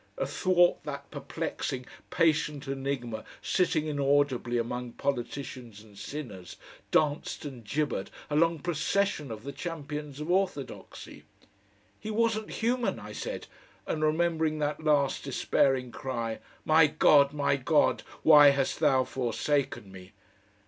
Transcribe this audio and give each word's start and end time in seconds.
Athwart 0.17 0.77
that 0.83 1.11
perplexing, 1.11 1.85
patient 2.09 2.67
enigma 2.67 3.23
sitting 3.39 3.85
inaudibly 3.85 4.57
among 4.57 4.93
publicans 4.93 5.81
and 5.83 5.95
sinners, 5.95 6.55
danced 6.89 7.45
and 7.45 7.63
gibbered 7.63 8.09
a 8.27 8.35
long 8.35 8.57
procession 8.57 9.29
of 9.29 9.43
the 9.43 9.51
champions 9.51 10.19
of 10.19 10.31
orthodoxy. 10.31 11.23
"He 11.99 12.09
wasn't 12.09 12.49
human," 12.49 12.97
I 12.97 13.11
said, 13.11 13.45
and 13.85 14.03
remembered 14.03 14.57
that 14.59 14.83
last 14.83 15.21
despairing 15.23 15.91
cry, 15.91 16.39
"My 16.65 16.87
God! 16.87 17.31
My 17.31 17.55
God! 17.55 18.01
why 18.23 18.49
hast 18.49 18.79
Thou 18.79 19.03
forsaken 19.03 19.91
Me?" 19.91 20.13